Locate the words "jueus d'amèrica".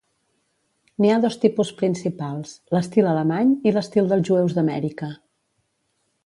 4.31-5.13